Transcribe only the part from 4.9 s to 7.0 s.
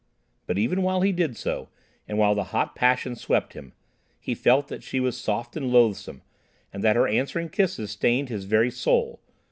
was soft and loathsome, and that